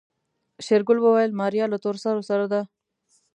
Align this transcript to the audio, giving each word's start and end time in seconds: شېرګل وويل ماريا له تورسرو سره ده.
شېرګل 0.65 0.97
وويل 1.01 1.31
ماريا 1.39 1.65
له 1.69 1.77
تورسرو 1.83 2.23
سره 2.29 2.45
ده. 2.51 2.61